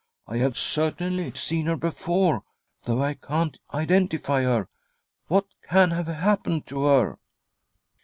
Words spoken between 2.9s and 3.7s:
I can't